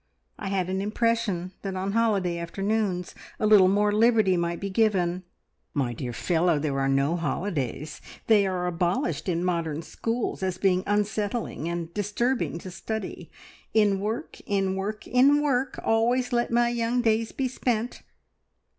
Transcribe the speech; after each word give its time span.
"I 0.39 0.47
had 0.47 0.67
an 0.67 0.81
impression 0.81 1.51
that 1.61 1.75
on 1.75 1.91
holiday 1.91 2.39
afternoons 2.39 3.13
a 3.39 3.45
little 3.45 3.67
more 3.67 3.91
liberty 3.91 4.35
might 4.35 4.59
be 4.59 4.71
given?" 4.71 5.21
"My 5.75 5.93
dear 5.93 6.11
fellow, 6.11 6.57
there 6.57 6.79
are 6.79 6.89
no 6.89 7.15
holidays! 7.15 8.01
They 8.25 8.47
are 8.47 8.65
abolished 8.65 9.29
in 9.29 9.45
modern 9.45 9.83
schools 9.83 10.41
as 10.41 10.57
being 10.57 10.81
unsettling, 10.87 11.69
and 11.69 11.93
disturbing 11.93 12.57
to 12.61 12.71
study. 12.71 13.29
`In 13.75 13.99
work, 13.99 14.39
in 14.47 14.75
work, 14.75 15.05
in 15.07 15.39
work 15.39 15.79
always 15.83 16.33
let 16.33 16.49
my 16.49 16.69
young 16.69 17.03
days 17.03 17.31
be 17.31 17.47
spent!' 17.47 18.01